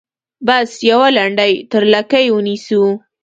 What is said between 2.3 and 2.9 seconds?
ونیسو.